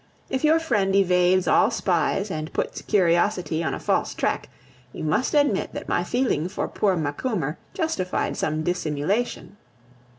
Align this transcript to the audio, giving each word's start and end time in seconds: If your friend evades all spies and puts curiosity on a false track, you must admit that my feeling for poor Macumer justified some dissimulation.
If 0.31 0.43
your 0.43 0.57
friend 0.57 0.95
evades 0.95 1.47
all 1.47 1.69
spies 1.69 2.31
and 2.31 2.51
puts 2.53 2.81
curiosity 2.81 3.63
on 3.63 3.75
a 3.75 3.79
false 3.79 4.15
track, 4.15 4.49
you 4.93 5.03
must 5.03 5.35
admit 5.35 5.73
that 5.75 5.87
my 5.87 6.03
feeling 6.03 6.49
for 6.49 6.67
poor 6.67 6.95
Macumer 6.95 7.57
justified 7.75 8.35
some 8.35 8.63
dissimulation. 8.63 9.57